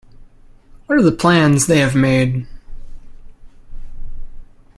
[0.87, 2.47] What are the plans they have made?